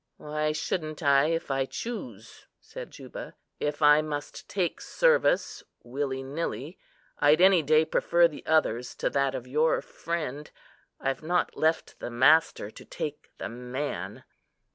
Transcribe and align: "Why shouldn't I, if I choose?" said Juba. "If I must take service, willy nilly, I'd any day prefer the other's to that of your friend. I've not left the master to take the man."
"Why 0.17 0.51
shouldn't 0.51 1.03
I, 1.03 1.25
if 1.25 1.51
I 1.51 1.67
choose?" 1.67 2.47
said 2.59 2.89
Juba. 2.89 3.35
"If 3.59 3.83
I 3.83 4.01
must 4.01 4.49
take 4.49 4.81
service, 4.81 5.61
willy 5.83 6.23
nilly, 6.23 6.79
I'd 7.19 7.39
any 7.39 7.61
day 7.61 7.85
prefer 7.85 8.27
the 8.27 8.43
other's 8.47 8.95
to 8.95 9.11
that 9.11 9.35
of 9.35 9.45
your 9.45 9.79
friend. 9.79 10.49
I've 10.99 11.21
not 11.21 11.55
left 11.55 11.99
the 11.99 12.09
master 12.09 12.71
to 12.71 12.83
take 12.83 13.29
the 13.37 13.47
man." 13.47 14.23